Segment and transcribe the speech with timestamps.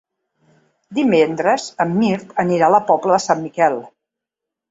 [0.99, 3.77] Divendres en Mirt anirà a la Pobla de Sant Miquel.